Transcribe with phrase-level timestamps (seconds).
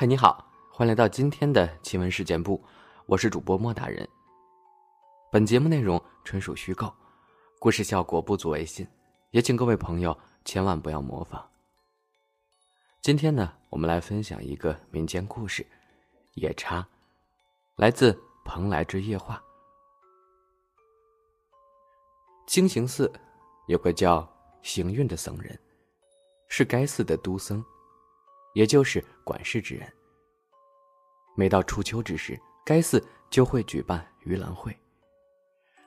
[0.00, 2.64] 嗨，你好，欢迎来到今天的奇闻事件部，
[3.06, 4.08] 我是主播莫大人。
[5.32, 6.94] 本节目内容纯属虚构，
[7.58, 8.86] 故事效果不足为信，
[9.32, 11.44] 也请各位朋友千万不要模仿。
[13.02, 15.66] 今天呢，我们来分享一个民间故事——
[16.34, 16.86] 夜叉，
[17.74, 18.12] 来自
[18.44, 19.42] 《蓬莱之夜话》。
[22.46, 23.12] 清行寺
[23.66, 25.58] 有个叫行运的僧人，
[26.46, 27.60] 是该寺的都僧。
[28.58, 29.88] 也就是管事之人。
[31.36, 32.36] 每到初秋之时，
[32.66, 33.00] 该寺
[33.30, 34.76] 就会举办盂兰会。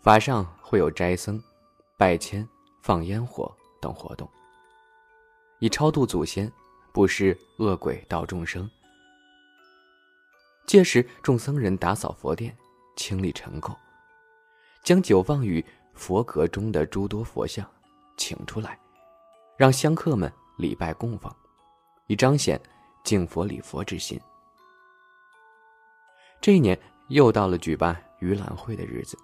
[0.00, 1.38] 法上会有斋僧、
[1.98, 2.48] 拜签、
[2.80, 4.26] 放烟火等活动，
[5.58, 6.50] 以超度祖先、
[6.90, 8.66] 布施恶鬼道众生。
[10.66, 12.56] 届时，众僧人打扫佛殿，
[12.96, 13.76] 清理尘垢，
[14.82, 15.62] 将久放于
[15.92, 17.70] 佛阁中的诸多佛像
[18.16, 18.80] 请出来，
[19.58, 21.30] 让香客们礼拜供奉。
[22.06, 22.60] 以彰显
[23.02, 24.20] 敬佛礼佛之心。
[26.40, 29.18] 这一年又到了举办盂兰会的日子，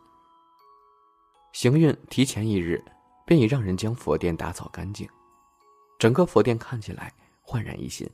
[1.52, 2.82] 行运提前一日，
[3.26, 5.08] 便已让人将佛殿打扫干净，
[5.98, 8.08] 整个佛殿看起来焕然一新。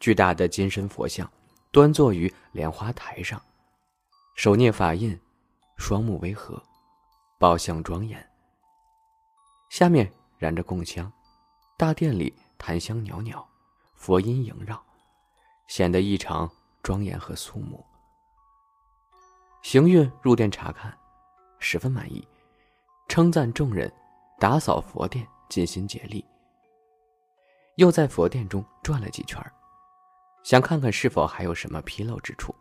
[0.00, 1.30] 巨大的金身佛像
[1.70, 3.40] 端坐于莲花台上，
[4.34, 5.18] 手捏法印，
[5.76, 6.62] 双目微合，
[7.38, 8.30] 宝相庄严。
[9.70, 11.10] 下面燃着供香，
[11.78, 12.34] 大殿里。
[12.62, 13.44] 檀香袅袅，
[13.96, 14.80] 佛音萦绕，
[15.66, 16.48] 显得异常
[16.80, 17.84] 庄严和肃穆。
[19.62, 20.96] 行运入殿查看，
[21.58, 22.26] 十分满意，
[23.08, 23.92] 称赞众人
[24.38, 26.24] 打扫佛殿尽心竭力。
[27.78, 29.44] 又在佛殿中转了几圈，
[30.44, 32.54] 想看看是否还有什么纰漏之处。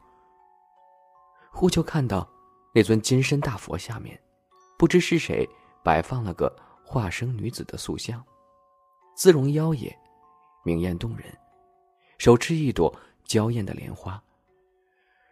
[1.52, 2.28] 忽就看到
[2.74, 4.20] 那尊金身大佛下面，
[4.80, 5.48] 不知是谁
[5.84, 6.52] 摆放了个
[6.84, 8.26] 化生女子的塑像。
[9.16, 9.96] 姿容妖冶，
[10.64, 11.38] 明艳动人，
[12.18, 14.22] 手持一朵娇艳的莲花，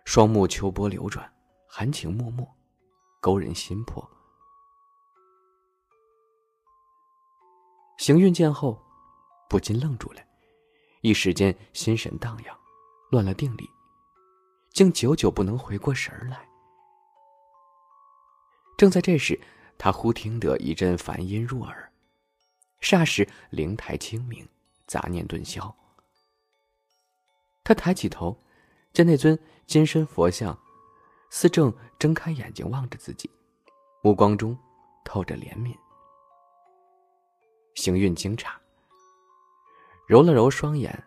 [0.05, 1.31] 双目秋波流转，
[1.67, 2.47] 含情脉脉，
[3.19, 4.07] 勾人心魄。
[7.97, 8.79] 行运见后，
[9.49, 10.21] 不禁愣住了，
[11.01, 12.55] 一时间心神荡漾，
[13.11, 13.69] 乱了定力，
[14.71, 16.47] 竟久久不能回过神来。
[18.77, 19.39] 正在这时，
[19.77, 21.88] 他忽听得一阵梵音入耳。
[22.81, 24.47] 霎时灵台清明，
[24.87, 25.73] 杂念顿消。
[27.63, 28.37] 他抬起头，
[28.93, 30.57] 见那尊金身佛像，
[31.29, 33.29] 似正睁开眼睛望着自己，
[34.01, 34.57] 目光中
[35.03, 35.75] 透着怜悯。
[37.75, 38.51] 行运惊诧，
[40.07, 41.03] 揉了揉双眼，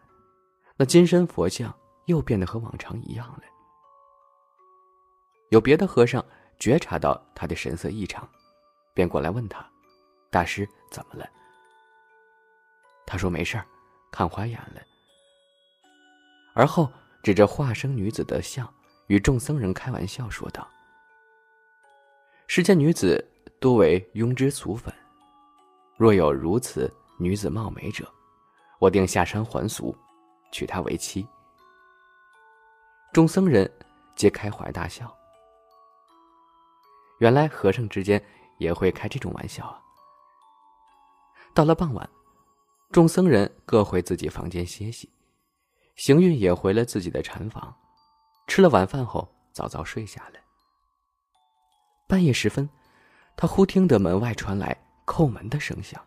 [0.77, 1.75] 那金身佛像
[2.06, 3.43] 又变得和往常一样了。
[5.50, 6.25] 有别的和尚
[6.59, 8.28] 觉察到他的神色异常，
[8.94, 9.69] 便过来问他
[10.31, 11.28] ：“大师怎么了？”
[13.12, 13.67] 他说：“没事儿，
[14.11, 14.81] 看花眼了。”
[16.56, 16.91] 而后
[17.23, 18.67] 指着化生女子的像，
[19.09, 20.67] 与众僧人开玩笑说道
[22.49, 23.23] ：“世间女子
[23.61, 24.91] 多为庸脂俗粉，
[25.99, 28.11] 若有如此女子貌美者，
[28.78, 29.94] 我定下山还俗，
[30.50, 31.29] 娶她为妻。”
[33.12, 33.71] 众僧人
[34.17, 35.15] 皆开怀大笑。
[37.19, 38.25] 原来和尚之间
[38.56, 39.79] 也会开这种玩笑啊！
[41.53, 42.09] 到了傍晚。
[42.93, 45.09] 众僧人各回自己房间歇息，
[45.97, 47.75] 行运也回了自己的禅房，
[48.47, 50.39] 吃了晚饭后早早睡下了。
[52.07, 52.69] 半夜时分，
[53.35, 54.77] 他忽听得门外传来
[55.07, 56.05] 叩门的声响，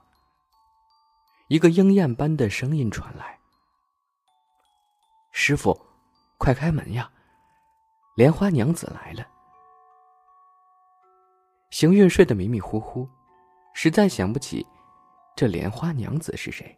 [1.47, 3.39] 一个鹰燕般的声音传来
[5.33, 5.75] ：“师傅，
[6.37, 7.11] 快开门呀，
[8.15, 9.27] 莲花娘子来了。”
[11.71, 13.09] 行运睡得迷迷糊糊，
[13.73, 14.63] 实在想不起。
[15.35, 16.77] 这莲花娘子是谁？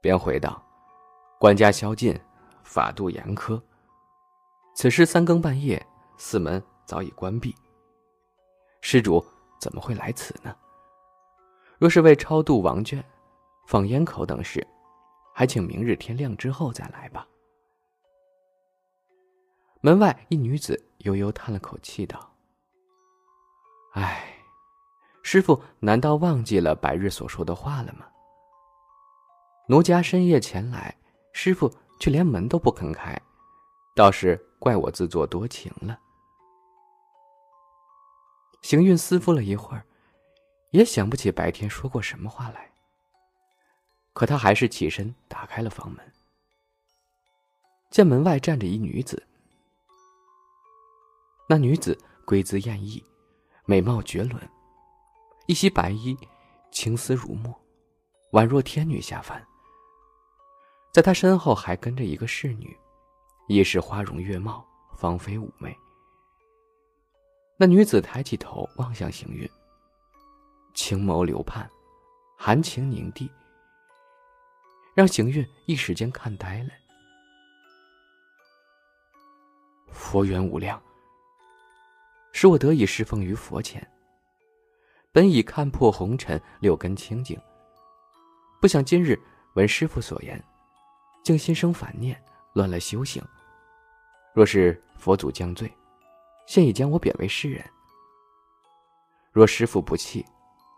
[0.00, 0.60] 便回道
[1.38, 2.18] ：“官家宵禁，
[2.64, 3.62] 法度严苛。
[4.74, 5.80] 此时三更半夜，
[6.16, 7.54] 寺门早已关闭。
[8.80, 9.24] 施主
[9.60, 10.56] 怎么会来此呢？
[11.78, 13.00] 若是为超度王眷、
[13.68, 14.66] 放烟口等事，
[15.32, 17.24] 还请明日天亮之后再来吧。”
[19.80, 22.34] 门外一女子悠悠叹了口气道
[23.94, 24.38] ：“唉。”
[25.22, 28.06] 师傅难道忘记了白日所说的话了吗？
[29.68, 30.96] 奴家深夜前来，
[31.32, 33.16] 师傅却连门都不肯开，
[33.94, 35.98] 倒是怪我自作多情了。
[38.62, 39.84] 行运思夫了一会儿，
[40.70, 42.70] 也想不起白天说过什么话来。
[44.12, 46.12] 可他还是起身打开了房门，
[47.90, 49.22] 见门外站着一女子。
[51.48, 53.02] 那女子归姿艳逸，
[53.66, 54.36] 美貌绝伦。
[55.50, 56.16] 一袭白衣，
[56.70, 57.52] 青丝如墨，
[58.30, 59.44] 宛若天女下凡。
[60.92, 62.78] 在他身后还跟着一个侍女，
[63.48, 64.64] 亦是花容月貌、
[64.96, 65.76] 芳菲妩媚。
[67.56, 69.50] 那女子抬起头望向行运，
[70.72, 71.68] 青眸流盼，
[72.38, 73.28] 含情凝碧，
[74.94, 76.70] 让行运一时间看呆了。
[79.90, 80.80] 佛缘无量，
[82.30, 83.84] 使我得以侍奉于佛前。
[85.12, 87.36] 本已看破红尘，六根清净，
[88.60, 89.20] 不想今日
[89.54, 90.40] 闻师傅所言，
[91.24, 92.22] 竟心生反念，
[92.52, 93.20] 乱了修行。
[94.32, 95.68] 若是佛祖降罪，
[96.46, 97.64] 现已将我贬为世人。
[99.32, 100.24] 若师傅不弃，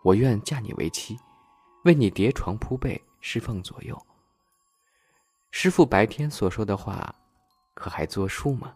[0.03, 1.15] 我愿嫁你为妻，
[1.83, 3.95] 为你叠床铺被，侍奉左右。
[5.51, 7.13] 师傅白天所说的话，
[7.75, 8.75] 可还作数吗？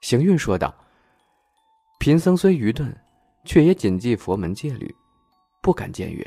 [0.00, 0.74] 行运说道
[2.00, 2.90] ：“贫僧虽愚钝。”
[3.44, 4.94] 却也谨记佛门戒律，
[5.60, 6.24] 不敢僭越。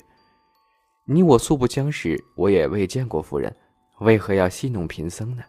[1.06, 3.56] 你我素不相识，我也未见过夫人，
[4.00, 5.44] 为何要戏弄贫僧呢？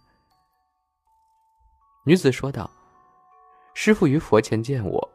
[2.04, 2.70] 女子说道
[3.74, 5.12] ：“师傅于佛前见我，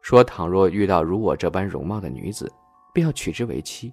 [0.00, 2.50] 说倘若遇到如我这般容貌的女子，
[2.92, 3.92] 便要娶之为妻。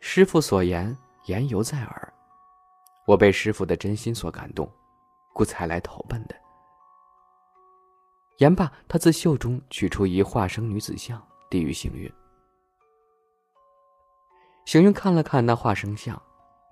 [0.00, 0.96] 师傅所言
[1.26, 2.12] 言犹在耳，
[3.06, 4.68] 我被师傅的真心所感动，
[5.32, 6.34] 故才来投奔的。”
[8.40, 12.10] 言罢，他自袖中取出一化生女子像，递与行运。
[14.64, 16.20] 行云看了看那化生像，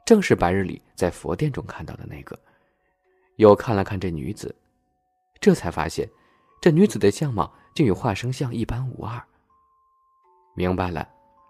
[0.06, 2.38] 正是白日里在佛殿中看到的那个。
[3.36, 4.54] 又看了看这女子，
[5.40, 6.08] 这才发现，
[6.58, 9.22] 这女子的相貌竟与化生像一般无二。
[10.54, 11.06] 明白了，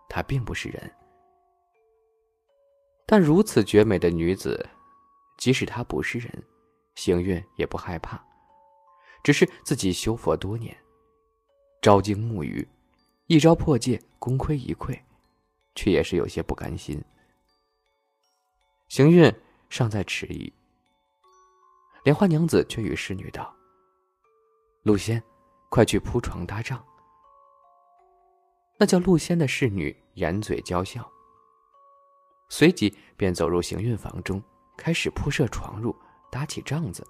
[0.09, 0.93] 她并不是人。
[3.07, 4.69] 但如此绝美的女子，
[5.37, 6.45] 即使她不是人，
[6.97, 8.21] 行运也不害怕。
[9.23, 10.77] 只是自己修佛多年，
[11.83, 12.67] 朝经暮语，
[13.27, 14.99] 一朝破戒，功亏一篑，
[15.75, 17.03] 却也是有些不甘心。
[18.89, 19.31] 行运
[19.69, 20.51] 尚在迟疑，
[22.05, 23.55] 莲花娘子却与侍女道
[24.83, 25.23] ：“陆仙，
[25.69, 26.83] 快去铺床搭帐。”
[28.81, 31.07] 那叫陆仙的侍女掩嘴娇笑，
[32.49, 34.43] 随即便走入行运房中，
[34.77, 35.95] 开始铺设床褥，
[36.31, 37.07] 搭起帐子。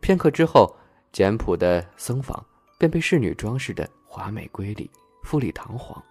[0.00, 0.74] 片刻之后。
[1.12, 2.42] 简朴的僧房
[2.78, 4.90] 便被侍女装饰的华美瑰丽、
[5.22, 6.02] 富丽堂皇。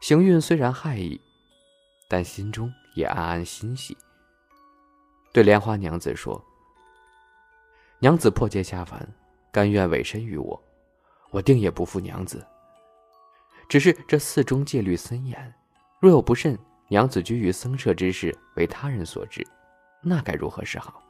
[0.00, 1.20] 行运虽然害意，
[2.08, 3.94] 但心中也暗暗欣喜。
[5.34, 6.42] 对莲花娘子说
[8.00, 9.06] ：“娘子破戒下凡，
[9.52, 10.60] 甘愿委身于我，
[11.28, 12.44] 我定也不负娘子。
[13.68, 15.54] 只是这寺中戒律森严，
[16.00, 16.58] 若有不慎，
[16.88, 19.46] 娘子居于僧舍之事为他人所知，
[20.00, 21.02] 那该如何是好？”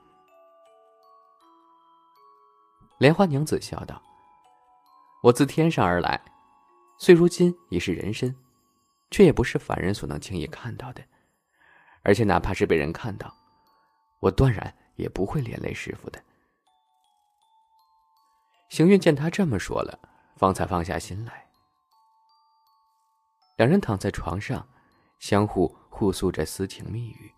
[3.00, 4.00] 莲花娘子笑道
[5.24, 6.22] ：“我自天上而来，
[6.98, 8.36] 虽如今已是人身，
[9.10, 11.02] 却也不是凡人所能轻易看到的。
[12.02, 13.34] 而且哪怕是被人看到，
[14.20, 16.22] 我断然也不会连累师傅的。”
[18.68, 19.98] 行运见他这么说了，
[20.36, 21.48] 方才放下心来。
[23.56, 24.68] 两人躺在床上，
[25.18, 27.32] 相互互诉着私情蜜语。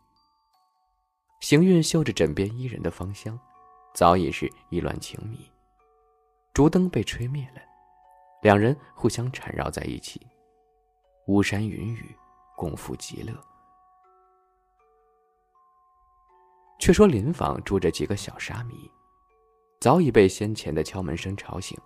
[1.41, 3.38] 行运嗅着枕边伊人的芳香，
[3.95, 5.51] 早已是意乱情迷。
[6.54, 7.62] 烛灯被吹灭了，
[8.42, 10.21] 两人互相缠绕在一起，
[11.26, 12.14] 巫山云雨，
[12.56, 13.32] 共赴极乐。
[16.78, 18.75] 却说邻房住着几个小沙弥，
[19.80, 21.78] 早已被先前的敲门声吵醒。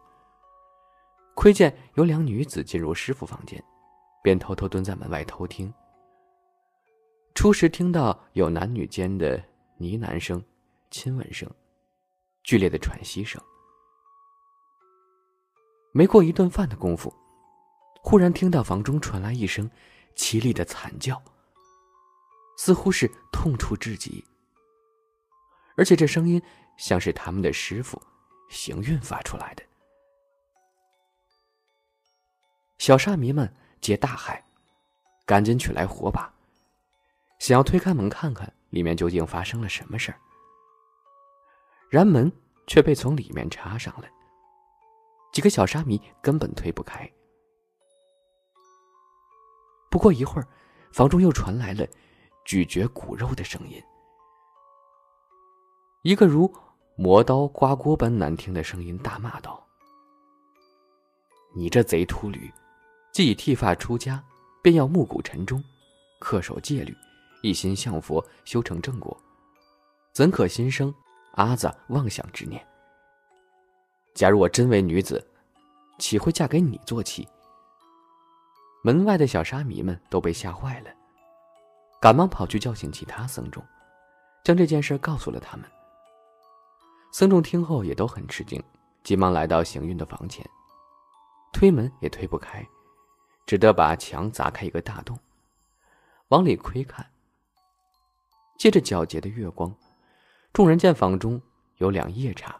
[1.36, 3.62] 窥见有两女子进入师傅房间，
[4.20, 5.72] 便偷偷蹲在门外偷听。
[7.34, 9.36] 初时听到有男女间的
[9.76, 10.42] 呢喃声、
[10.90, 11.48] 亲吻声、
[12.42, 13.40] 剧烈的喘息声。
[15.96, 17.10] 没过一顿饭的功夫，
[18.02, 19.70] 忽然听到房中传来一声
[20.14, 21.22] 凄厉的惨叫，
[22.58, 24.22] 似乎是痛楚至极，
[25.74, 26.42] 而且这声音
[26.76, 27.98] 像是他们的师傅
[28.50, 29.62] 行运发出来的。
[32.76, 33.50] 小沙弥们
[33.80, 34.38] 皆大骇，
[35.24, 36.30] 赶紧取来火把，
[37.38, 40.20] 想要推开门看看里面究竟发生了什么事儿，
[41.88, 42.30] 然门
[42.66, 44.06] 却被从里面插上了。
[45.36, 47.06] 几个小沙弥根本推不开。
[49.90, 50.48] 不过一会儿，
[50.94, 51.86] 房中又传来了
[52.46, 53.78] 咀嚼骨肉的声音，
[56.04, 56.50] 一个如
[56.96, 59.62] 磨刀刮锅般难听的声音大骂道
[61.54, 62.50] ：“你这贼秃驴，
[63.12, 64.24] 既已剃发出家，
[64.62, 65.62] 便要暮鼓晨钟，
[66.18, 66.96] 恪守戒律，
[67.42, 69.14] 一心向佛，修成正果，
[70.14, 70.94] 怎可心生
[71.32, 72.66] 阿子妄想之念？”
[74.16, 75.22] 假如我真为女子，
[75.98, 77.28] 岂会嫁给你做妻？
[78.82, 80.90] 门外的小沙弥们都被吓坏了，
[82.00, 83.62] 赶忙跑去叫醒其他僧众，
[84.42, 85.70] 将这件事告诉了他们。
[87.12, 88.58] 僧众听后也都很吃惊，
[89.04, 90.42] 急忙来到行运的房前，
[91.52, 92.66] 推门也推不开，
[93.44, 95.18] 只得把墙砸开一个大洞，
[96.28, 97.06] 往里窥看。
[98.56, 99.70] 借着皎洁的月光，
[100.54, 101.38] 众人见房中
[101.76, 102.58] 有两夜叉，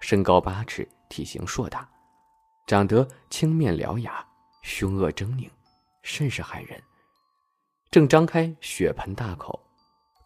[0.00, 1.88] 身高八尺，体型硕大，
[2.66, 4.26] 长得青面獠牙，
[4.62, 5.48] 凶恶狰狞，
[6.02, 6.82] 甚是骇人。
[7.90, 9.60] 正张开血盆大口，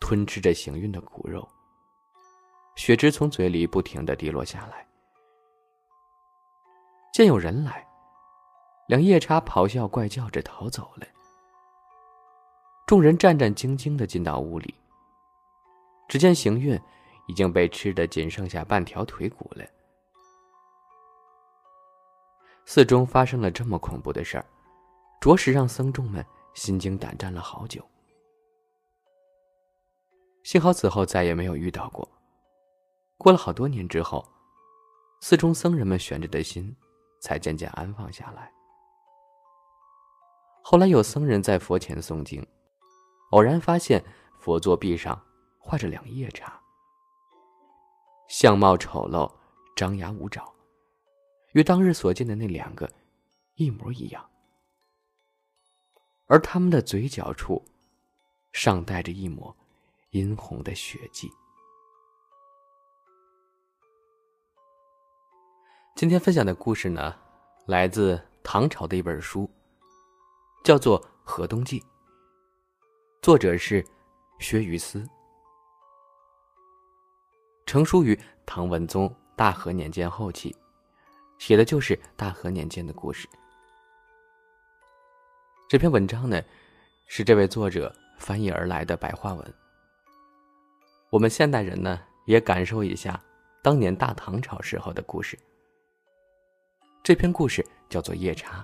[0.00, 1.47] 吞吃着行运的骨肉。
[2.76, 4.87] 血汁从嘴里不停的滴落下来。
[7.12, 7.87] 见有人来，
[8.88, 11.07] 两夜叉咆哮怪叫着逃走了。
[12.87, 14.75] 众人战战兢兢的进到屋里，
[16.09, 16.78] 只见行运
[17.26, 19.64] 已经被吃的仅剩下半条腿骨了。
[22.64, 24.47] 寺中发生了这么恐怖的事儿，
[25.21, 26.25] 着实让僧众们。
[26.54, 27.85] 心惊胆战了好久，
[30.45, 32.09] 幸好此后再也没有遇到过。
[33.19, 34.25] 过了好多年之后，
[35.21, 36.73] 寺中僧人们悬着的心
[37.21, 38.52] 才渐渐安放下来。
[40.62, 42.40] 后来有僧人在佛前诵经，
[43.33, 44.00] 偶然发现
[44.38, 45.21] 佛座壁上
[45.59, 46.57] 画着两夜叉，
[48.37, 49.33] 相貌丑陋，
[49.76, 50.53] 张牙舞爪，
[51.53, 52.91] 与当日所见的那两个
[53.55, 54.29] 一模一样。
[56.26, 57.64] 而他们的嘴角处，
[58.50, 59.57] 尚带着一抹
[60.11, 61.31] 殷红的血迹。
[65.95, 67.17] 今天分享的故事呢，
[67.69, 69.49] 来自唐朝的一本书，
[70.64, 71.79] 叫做《河东记》，
[73.23, 73.87] 作者是
[74.41, 75.09] 薛于思，
[77.75, 78.16] 成书于
[78.47, 80.54] 唐文宗大和年间后期，
[81.38, 83.28] 写的就是大和年间的故事。
[85.69, 86.40] 这篇文章呢，
[87.09, 89.54] 是这位作者翻译而来的白话文。
[91.11, 93.21] 我们现代人呢，也感受一下
[93.61, 95.37] 当年大唐朝时候的故事。
[97.02, 98.61] 这篇故事叫做《夜叉》。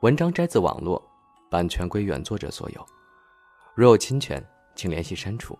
[0.00, 1.06] 文章摘自网络，
[1.50, 2.86] 版权归原作者所有。
[3.74, 4.42] 如有侵权，
[4.74, 5.54] 请联系删除。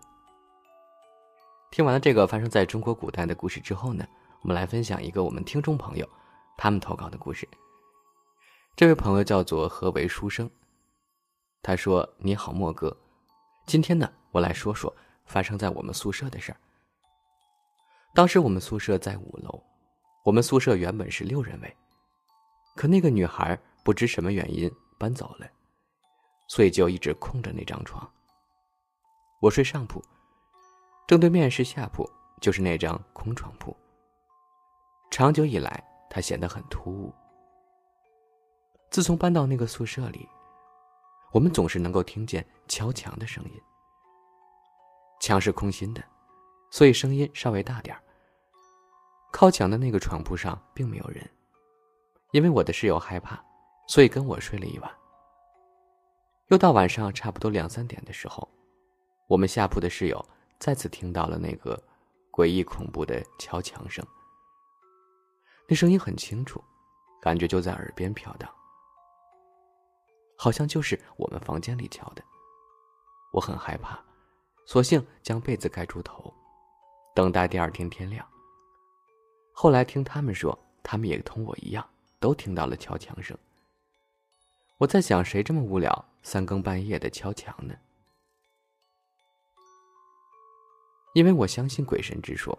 [1.75, 4.07] 听完了这个发生在中国古代的故事之后呢，
[4.39, 6.09] 我们来分享一个我们听众朋友
[6.55, 7.45] 他们投稿的故事。
[8.77, 10.49] 这位朋友叫做何为书生。
[11.61, 12.95] 他说：“你好，莫哥，
[13.65, 16.57] 今天呢，我来说说发生在我们宿舍的事儿。
[18.13, 19.61] 当时我们宿舍在五楼，
[20.23, 21.75] 我们宿舍原本是六人位，
[22.77, 25.47] 可那个女孩不知什么原因搬走了，
[26.47, 28.09] 所以就一直空着那张床。
[29.41, 30.01] 我睡上铺，
[31.07, 32.09] 正对面是下铺，
[32.41, 33.75] 就是那张空床铺。
[35.11, 37.13] 长久以来，它显得很突兀。”
[38.89, 40.27] 自从搬到那个宿舍里，
[41.31, 43.61] 我们总是能够听见敲墙的声音。
[45.19, 46.03] 墙是空心的，
[46.71, 48.01] 所以声音稍微大点儿。
[49.31, 51.29] 靠墙的那个床铺上并没有人，
[52.31, 53.43] 因为我的室友害怕，
[53.87, 54.91] 所以跟我睡了一晚。
[56.47, 58.47] 又到晚上差不多两三点的时候，
[59.27, 60.25] 我们下铺的室友
[60.59, 61.81] 再次听到了那个
[62.31, 64.05] 诡异恐怖的敲墙声。
[65.67, 66.63] 那声音很清楚，
[67.21, 68.49] 感觉就在耳边飘荡。
[70.37, 72.23] 好像就是我们房间里敲的，
[73.31, 73.99] 我很害怕，
[74.65, 76.33] 索性将被子盖住头，
[77.15, 78.27] 等待第二天天亮。
[79.53, 81.87] 后来听他们说，他们也同我一样，
[82.19, 83.37] 都听到了敲墙声。
[84.77, 87.73] 我在想，谁这么无聊，三更半夜的敲墙呢？
[91.15, 92.57] 因为我相信鬼神之说，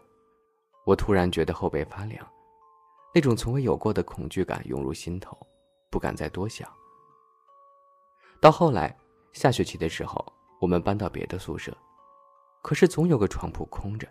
[0.87, 2.27] 我突然觉得后背发凉，
[3.15, 5.37] 那种从未有过的恐惧感涌入心头，
[5.91, 6.67] 不敢再多想。
[8.41, 8.97] 到后来，
[9.35, 10.25] 下学期的时候，
[10.59, 11.77] 我们搬到别的宿舍，
[12.63, 14.09] 可是总有个床铺空着。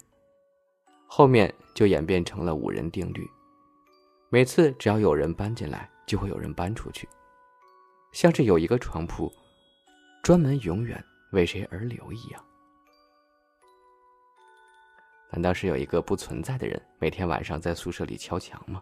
[1.07, 3.27] 后面就演变成了五人定律，
[4.29, 7.09] 每次只要有人搬进来，就会有人搬出去，
[8.11, 9.33] 像是有一个床铺，
[10.21, 12.45] 专门永远为谁而留一样。
[15.35, 18.81] 难道是有一个不存在的人每天晚上在宿舍里敲墙吗？